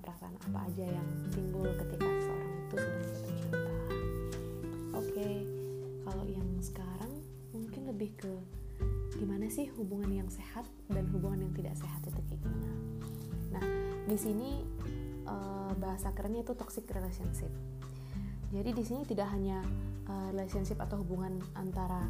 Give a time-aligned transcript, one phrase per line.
[0.00, 3.60] perasaan-perasaan apa aja yang timbul ketika seorang itu sedang jatuh cinta.
[4.96, 5.28] Oke,
[6.08, 7.12] kalau yang sekarang
[7.52, 8.32] mungkin lebih ke
[9.20, 12.72] gimana sih hubungan yang sehat dan hubungan yang tidak sehat itu kayak gimana.
[13.52, 13.64] Nah
[14.08, 14.64] di sini
[15.28, 17.52] uh, bahasa kerennya itu toxic relationship.
[18.48, 19.60] Jadi di sini tidak hanya
[20.08, 22.08] uh, relationship atau hubungan antara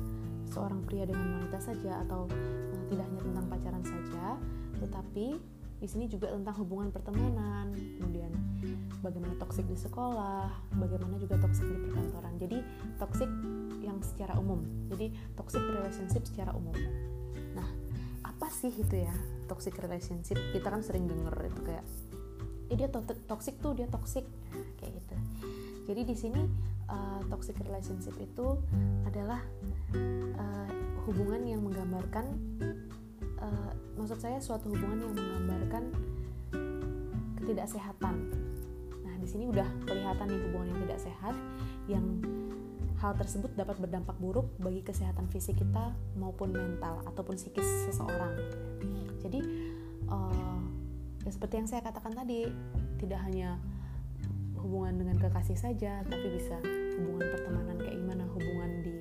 [0.54, 4.38] seorang pria dengan wanita saja atau uh, tidak hanya tentang pacaran saja,
[4.78, 5.26] tetapi
[5.82, 8.30] di sini juga tentang hubungan pertemanan, kemudian
[9.02, 10.46] bagaimana toksik di sekolah,
[10.78, 12.38] bagaimana juga toksik di perkantoran.
[12.38, 12.58] Jadi
[13.02, 13.30] toksik
[13.82, 14.62] yang secara umum.
[14.94, 16.78] Jadi toxic relationship secara umum.
[17.58, 17.66] Nah,
[18.22, 19.14] apa sih itu ya
[19.50, 20.38] toxic relationship?
[20.54, 21.82] Kita kan sering denger itu kayak
[22.72, 24.24] eh dia to toxic tuh dia toxic
[24.80, 25.14] kayak gitu
[25.84, 26.40] jadi di sini
[26.88, 28.56] uh, toxic relationship itu
[29.04, 29.44] adalah
[30.40, 30.68] uh,
[31.04, 32.32] hubungan yang menggambarkan
[33.42, 35.84] uh, maksud saya suatu hubungan yang menggambarkan
[37.42, 38.14] ketidaksehatan.
[39.02, 41.34] Nah di sini udah kelihatan nih hubungan yang tidak sehat
[41.90, 42.06] yang
[43.02, 48.38] hal tersebut dapat berdampak buruk bagi kesehatan fisik kita maupun mental ataupun psikis seseorang.
[49.18, 49.42] Jadi
[50.06, 50.62] uh,
[51.26, 52.46] ya seperti yang saya katakan tadi
[53.02, 53.58] tidak hanya
[54.62, 56.54] hubungan dengan kekasih saja tapi bisa
[57.02, 58.94] hubungan pertemanan kayak gimana hubungan di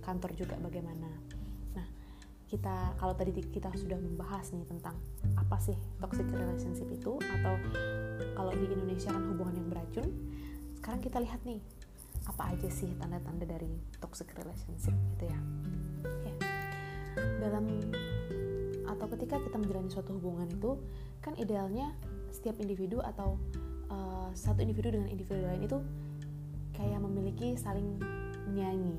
[0.00, 1.08] kantor juga bagaimana
[2.52, 4.92] kita kalau tadi kita sudah membahas nih tentang
[5.40, 5.72] apa sih
[6.04, 7.56] toxic relationship itu atau
[8.36, 10.12] kalau di Indonesia kan hubungan yang beracun
[10.76, 11.64] sekarang kita lihat nih
[12.28, 15.40] apa aja sih tanda-tanda dari toxic relationship gitu ya.
[16.28, 16.34] Ya.
[17.40, 17.66] Dalam
[18.86, 20.76] atau ketika kita menjalani suatu hubungan itu
[21.24, 21.96] kan idealnya
[22.30, 23.40] setiap individu atau
[23.88, 25.78] uh, satu individu dengan individu lain itu
[26.76, 27.98] kayak memiliki saling
[28.52, 28.98] menyayangi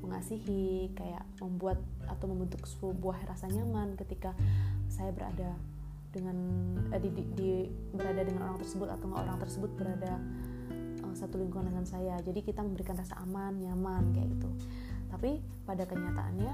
[0.00, 1.76] mengasihi kayak membuat
[2.18, 4.34] atau membentuk sebuah rasa nyaman ketika
[4.90, 5.54] saya berada
[6.10, 6.36] dengan
[6.90, 7.50] eh, di, di, di
[7.94, 10.18] berada dengan orang tersebut atau orang tersebut berada
[11.06, 12.18] uh, satu lingkungan dengan saya.
[12.26, 14.50] Jadi kita memberikan rasa aman nyaman kayak gitu.
[15.08, 16.52] Tapi pada kenyataannya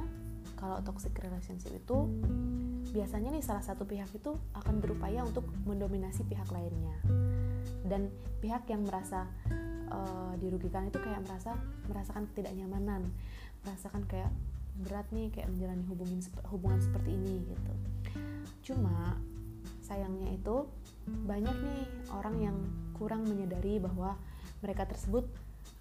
[0.61, 1.97] kalau toxic relationship itu
[2.93, 7.01] biasanya nih salah satu pihak itu akan berupaya untuk mendominasi pihak lainnya.
[7.85, 8.13] Dan
[8.45, 9.25] pihak yang merasa
[9.89, 11.57] uh, dirugikan itu kayak merasa
[11.89, 13.09] merasakan ketidaknyamanan
[13.65, 14.29] merasakan kayak
[14.83, 16.21] berat nih kayak menjalani hubungin
[16.51, 17.73] hubungan seperti ini gitu
[18.65, 19.21] cuma
[19.85, 20.67] sayangnya itu
[21.29, 22.57] banyak nih orang yang
[22.97, 24.17] kurang menyadari bahwa
[24.65, 25.29] mereka tersebut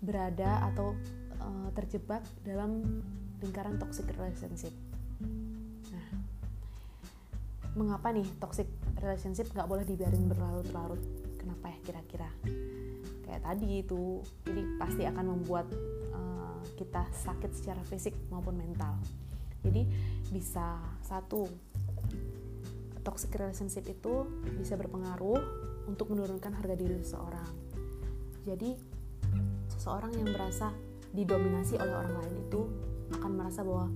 [0.04, 0.92] berada atau
[1.40, 2.84] uh, terjebak dalam
[3.40, 4.76] lingkaran toxic relationship.
[5.92, 6.08] Nah,
[7.80, 8.68] mengapa nih toxic
[9.00, 11.00] relationship nggak boleh dibiarin berlarut-larut?
[11.40, 12.30] Kenapa ya kira-kira?
[13.24, 15.68] Kayak tadi itu, jadi pasti akan membuat
[16.76, 18.96] kita sakit secara fisik maupun mental.
[19.64, 19.88] Jadi
[20.32, 21.48] bisa satu
[23.04, 24.28] toxic relationship itu
[24.60, 25.40] bisa berpengaruh
[25.88, 27.52] untuk menurunkan harga diri seseorang.
[28.44, 28.76] Jadi
[29.72, 30.72] seseorang yang merasa
[31.14, 32.62] didominasi oleh orang lain itu
[33.14, 33.92] akan merasa bahwa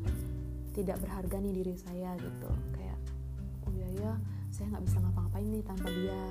[0.78, 3.00] tidak berharga nih diri saya gitu kayak
[3.66, 4.14] oh iya ya
[4.54, 6.22] saya nggak bisa ngapa-ngapain nih tanpa dia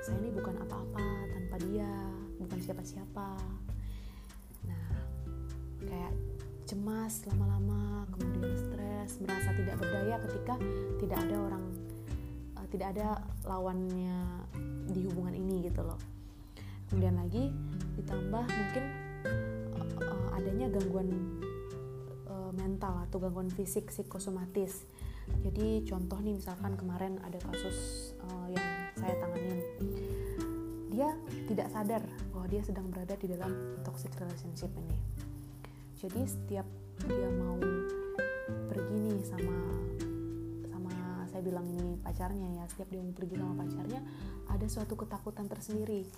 [0.00, 1.90] saya ini bukan apa-apa tanpa dia
[2.40, 3.36] bukan siapa-siapa
[5.84, 6.12] kayak
[6.68, 10.54] cemas lama-lama kemudian stres merasa tidak berdaya ketika
[11.02, 11.64] tidak ada orang
[12.58, 13.08] uh, tidak ada
[13.42, 14.18] lawannya
[14.90, 15.98] di hubungan ini gitu loh
[16.90, 17.50] kemudian lagi
[17.98, 18.84] ditambah mungkin
[20.02, 21.10] uh, adanya gangguan
[22.54, 24.86] mental atau gangguan fisik psikosomatis.
[25.46, 28.66] Jadi contoh nih misalkan kemarin ada kasus uh, yang
[28.98, 29.58] saya tanganin,
[30.90, 31.14] dia
[31.46, 32.02] tidak sadar
[32.34, 34.96] bahwa dia sedang berada di dalam toxic relationship ini.
[36.00, 36.64] Jadi setiap
[37.04, 37.60] dia mau
[38.72, 39.52] pergi nih sama
[40.72, 40.92] sama
[41.28, 44.00] saya bilang ini pacarnya ya, setiap dia mau pergi sama pacarnya
[44.48, 46.08] ada suatu ketakutan tersendiri.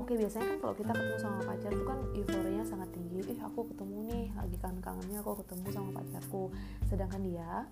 [0.00, 3.20] Oke biasanya kan kalau kita ketemu sama pacar tuh kan euforianya sangat tinggi.
[3.28, 6.42] Ih aku ketemu nih lagi kangen-kangennya aku ketemu sama pacarku.
[6.88, 7.68] Sedangkan dia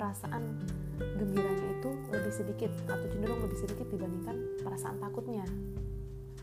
[0.00, 0.64] perasaan
[0.96, 5.44] gembiranya itu lebih sedikit atau cenderung lebih sedikit dibandingkan perasaan takutnya.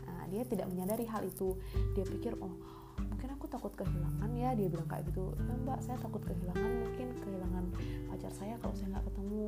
[0.06, 1.58] Nah dia tidak menyadari hal itu.
[1.98, 5.32] Dia pikir oh mungkin aku takut kehilangan ya dia bilang kayak gitu.
[5.36, 7.64] Ya mbak saya takut kehilangan mungkin kehilangan
[8.12, 9.44] pacar saya kalau saya nggak ketemu.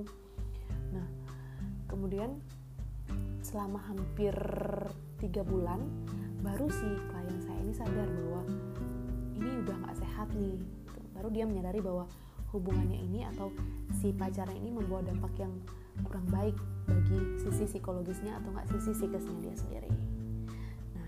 [0.92, 1.06] Nah
[1.88, 2.30] kemudian
[3.40, 4.36] selama hampir
[5.18, 5.80] tiga bulan
[6.44, 8.42] baru si klien saya ini sadar bahwa
[9.40, 10.60] ini udah nggak sehat nih
[11.16, 12.06] baru dia menyadari bahwa
[12.54, 13.52] hubungannya ini atau
[14.00, 15.52] si pacarnya ini membawa dampak yang
[16.06, 16.56] kurang baik
[16.86, 19.90] bagi sisi psikologisnya atau nggak sisi psikisnya dia sendiri.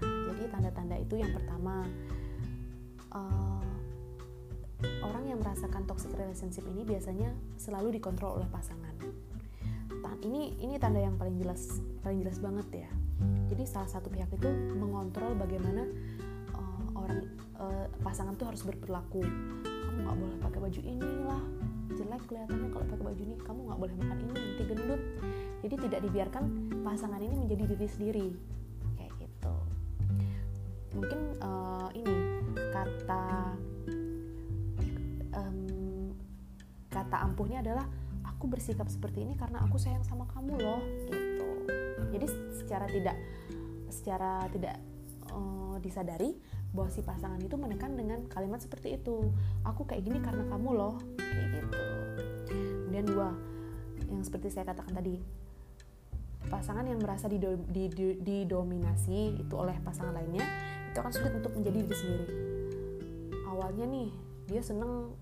[0.02, 1.86] Nah tanda-tanda itu yang pertama
[3.14, 3.64] uh,
[5.04, 7.30] orang yang merasakan toxic relationship ini biasanya
[7.60, 8.92] selalu dikontrol oleh pasangan.
[10.20, 12.90] Ini ini tanda yang paling jelas paling jelas banget ya.
[13.48, 15.88] Jadi salah satu pihak itu mengontrol bagaimana
[16.52, 17.24] uh, orang
[17.56, 19.24] uh, pasangan tuh harus berperilaku.
[19.64, 21.40] Kamu nggak boleh pakai baju ini lah,
[21.96, 23.34] jelek kelihatannya kalau pakai baju ini.
[23.40, 25.02] Kamu nggak boleh makan ini nanti gendut.
[25.64, 26.44] Jadi tidak dibiarkan
[26.84, 28.28] pasangan ini menjadi diri sendiri
[29.00, 29.56] kayak gitu.
[31.00, 32.12] Mungkin uh, ini
[32.80, 33.24] kata
[35.36, 36.16] um,
[36.88, 37.84] kata ampuhnya adalah
[38.24, 40.80] aku bersikap seperti ini karena aku sayang sama kamu loh
[41.12, 41.48] gitu.
[42.10, 43.16] Jadi secara tidak
[43.92, 44.80] secara tidak
[45.28, 46.40] uh, disadari
[46.72, 49.28] bahwa si pasangan itu menekan dengan kalimat seperti itu
[49.66, 51.84] aku kayak gini karena kamu loh kayak gitu.
[52.88, 53.28] Kemudian dua
[54.08, 55.20] yang seperti saya katakan tadi
[56.48, 60.42] pasangan yang merasa didominasi itu oleh pasangan lainnya
[60.90, 62.49] itu akan sulit untuk menjadi diri sendiri
[63.50, 64.08] awalnya nih
[64.46, 65.14] dia seneng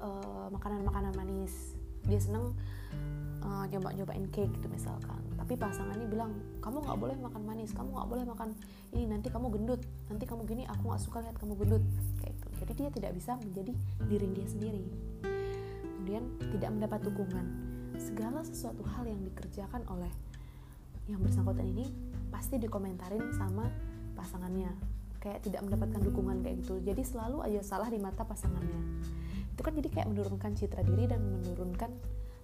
[0.00, 1.76] uh, makanan-makanan manis.
[2.08, 2.56] Dia seneng
[3.44, 5.20] uh, nyoba-nyobain cake gitu misalkan.
[5.36, 6.32] Tapi pasangannya bilang
[6.64, 8.48] kamu nggak boleh makan manis kamu nggak boleh makan
[8.94, 11.84] ini nanti kamu gendut nanti kamu gini aku nggak suka lihat kamu gendut.
[12.24, 13.72] Kayak itu jadi dia tidak bisa menjadi
[14.08, 14.84] diri dia sendiri.
[15.80, 16.24] Kemudian
[16.58, 17.46] tidak mendapat dukungan.
[18.00, 20.10] Segala sesuatu hal yang dikerjakan oleh
[21.10, 21.86] yang bersangkutan ini
[22.30, 23.66] pasti dikomentarin sama
[24.14, 24.70] pasangannya
[25.22, 26.82] kayak tidak mendapatkan dukungan kayak gitu.
[26.82, 29.06] Jadi selalu aja salah di mata pasangannya.
[29.54, 31.94] Itu kan jadi kayak menurunkan citra diri dan menurunkan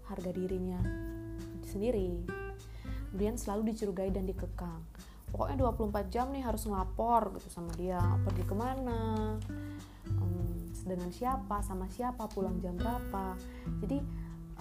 [0.06, 0.78] harga dirinya
[1.66, 2.22] sendiri.
[3.10, 4.78] Kemudian selalu dicurigai dan dikekang.
[5.28, 8.00] Pokoknya 24 jam nih harus ngelapor gitu sama dia.
[8.24, 9.36] Pergi ke mana?
[10.08, 11.60] Um, dengan siapa?
[11.66, 12.30] Sama siapa?
[12.30, 13.36] Pulang jam berapa?
[13.84, 13.98] Jadi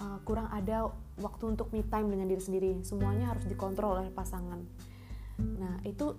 [0.02, 0.90] uh, kurang ada
[1.22, 2.72] waktu untuk me time dengan diri sendiri.
[2.82, 4.60] Semuanya harus dikontrol oleh pasangan
[5.38, 6.18] nah itu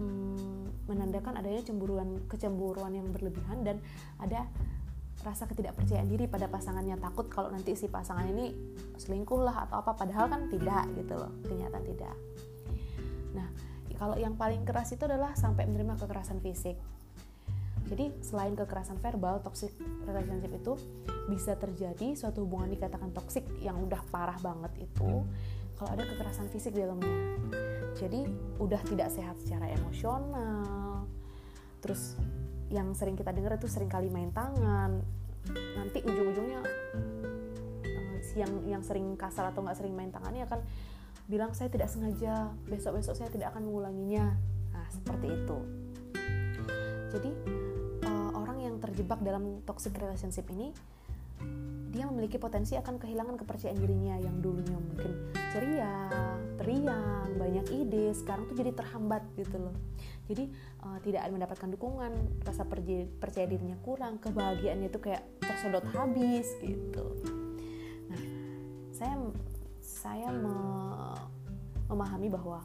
[0.00, 3.82] um, menandakan adanya cemburuan kecemburuan yang berlebihan dan
[4.22, 4.46] ada
[5.24, 7.00] rasa ketidakpercayaan diri pada pasangannya.
[7.00, 8.52] Takut kalau nanti si pasangan ini
[9.00, 12.16] selingkuh lah atau apa padahal kan tidak gitu loh kenyataan tidak.
[13.34, 13.48] Nah
[13.96, 16.76] kalau yang paling keras itu adalah sampai menerima kekerasan fisik.
[17.86, 19.70] Jadi selain kekerasan verbal toxic
[20.04, 20.74] relationship itu
[21.30, 25.22] bisa terjadi suatu hubungan dikatakan toxic yang udah parah banget itu
[25.78, 27.14] kalau ada kekerasan fisik di dalamnya
[27.96, 28.28] jadi
[28.60, 31.08] udah tidak sehat secara emosional.
[31.80, 32.20] Terus
[32.68, 35.00] yang sering kita dengar itu sering kali main tangan.
[35.80, 40.60] Nanti ujung-ujungnya uh, yang yang sering kasar atau nggak sering main tangannya akan
[41.26, 44.36] bilang saya tidak sengaja besok-besok saya tidak akan mengulanginya.
[44.76, 45.58] Nah seperti itu.
[47.16, 47.30] Jadi
[48.04, 50.76] uh, orang yang terjebak dalam toxic relationship ini
[51.96, 56.12] dia memiliki potensi akan kehilangan kepercayaan dirinya yang dulunya mungkin ceria,
[56.60, 59.72] periang, banyak ide, sekarang tuh jadi terhambat gitu loh.
[60.28, 60.52] Jadi
[60.84, 62.12] uh, tidak mendapatkan dukungan,
[62.44, 67.16] rasa percaya dirinya kurang, kebahagiaannya itu kayak tersedot habis gitu.
[68.12, 68.20] Nah,
[68.92, 69.16] saya
[69.80, 70.56] saya me
[71.86, 72.60] memahami bahwa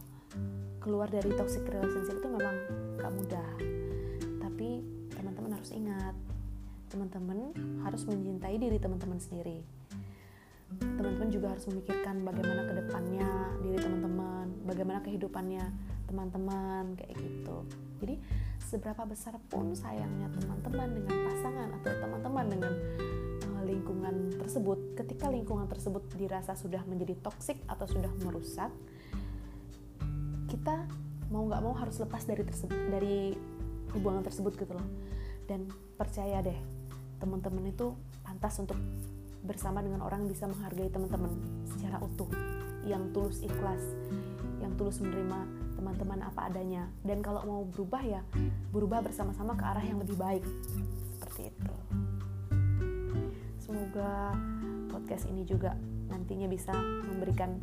[0.82, 2.56] keluar dari toxic relationship itu memang
[2.98, 3.50] gak mudah.
[4.42, 4.82] Tapi
[5.14, 6.18] teman-teman harus ingat
[6.92, 7.56] teman-teman
[7.88, 9.64] harus mencintai diri teman-teman sendiri.
[10.76, 13.28] Teman-teman juga harus memikirkan bagaimana ke depannya
[13.64, 15.66] diri teman-teman bagaimana kehidupannya
[16.08, 17.58] teman-teman kayak gitu.
[18.04, 18.16] Jadi
[18.60, 22.74] seberapa besar pun sayangnya teman-teman dengan pasangan atau teman-teman dengan
[23.56, 28.72] uh, lingkungan tersebut ketika lingkungan tersebut dirasa sudah menjadi toksik atau sudah merusak
[30.48, 30.84] kita
[31.32, 33.36] mau nggak mau harus lepas dari tersebut dari
[33.96, 34.88] hubungan tersebut gitu loh.
[35.48, 35.68] Dan
[36.00, 36.81] percaya deh
[37.22, 37.94] teman-teman itu
[38.26, 38.76] pantas untuk
[39.46, 41.32] bersama dengan orang bisa menghargai teman-teman
[41.70, 42.30] secara utuh
[42.86, 43.82] yang tulus ikhlas
[44.62, 45.46] yang tulus menerima
[45.78, 46.86] teman-teman apa adanya.
[47.02, 48.22] Dan kalau mau berubah ya
[48.70, 50.46] berubah bersama-sama ke arah yang lebih baik.
[51.18, 51.76] Seperti itu.
[53.58, 54.38] Semoga
[54.94, 55.74] podcast ini juga
[56.14, 56.72] nantinya bisa
[57.10, 57.58] memberikan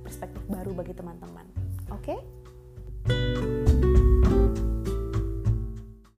[0.00, 1.44] perspektif baru bagi teman-teman.
[1.92, 2.16] Oke?
[3.04, 3.65] okay?